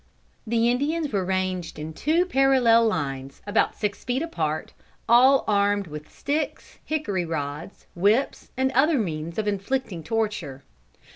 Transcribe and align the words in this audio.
The 0.47 0.67
Indians 0.67 1.13
were 1.13 1.23
ranged 1.23 1.77
in 1.77 1.93
two 1.93 2.25
parallel 2.25 2.87
lines, 2.87 3.43
about 3.45 3.75
six 3.75 4.03
feet 4.03 4.23
apart, 4.23 4.73
all 5.07 5.43
armed 5.47 5.85
with 5.85 6.11
sticks, 6.11 6.79
hickory 6.83 7.23
rods, 7.23 7.85
whips, 7.93 8.49
and 8.57 8.71
other 8.71 8.97
means 8.97 9.37
of 9.37 9.47
inflicting 9.47 10.01
torture. 10.01 10.63